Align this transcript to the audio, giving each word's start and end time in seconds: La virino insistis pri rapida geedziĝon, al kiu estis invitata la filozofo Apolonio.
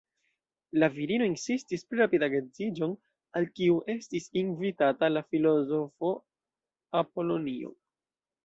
La 0.83 0.87
virino 0.93 1.25
insistis 1.31 1.85
pri 1.89 1.99
rapida 2.03 2.29
geedziĝon, 2.35 2.95
al 3.41 3.47
kiu 3.59 3.77
estis 3.97 4.27
invitata 4.43 5.13
la 5.15 5.25
filozofo 5.35 6.15
Apolonio. 7.05 7.75